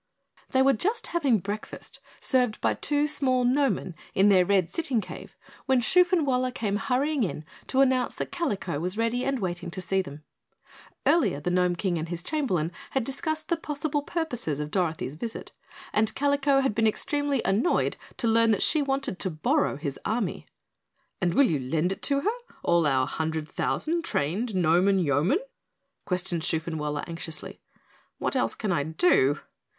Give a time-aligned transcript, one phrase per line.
[0.49, 5.37] They were just having breakfast, served by two small gnomen in their red sitting cave,
[5.67, 10.01] when Shoofenwaller came hurrying in to announce that Kalico was ready and waiting to see
[10.01, 10.23] them.
[11.05, 15.51] Earlier the Gnome King and his Chamberlain had discussed the possible purposes of Dorothy's visit
[15.93, 20.47] and Kalico had been extremely annoyed to learn that she wanted to borrow his army.
[21.21, 22.31] "And you will lend it to her,
[22.63, 25.37] all our hundred thousand trained Gnomen Yoemen?"
[26.05, 27.59] questioned Shoofenwaller anxiously.
[28.17, 29.39] "What else can I do?"